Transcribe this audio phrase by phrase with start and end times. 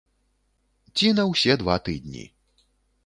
[0.95, 2.25] Ці на ўсе два тыдні.